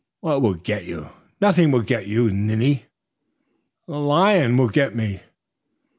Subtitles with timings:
[0.21, 1.09] "What will get you?
[1.39, 2.85] Nothing will get you, you ninny!"
[3.85, 5.21] "The lion will get me."